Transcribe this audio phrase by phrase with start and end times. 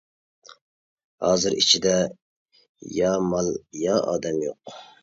[1.27, 1.93] ھازىر ئىچىدە
[2.99, 3.55] يا مال،
[3.87, 4.79] يا ئادەم يوق.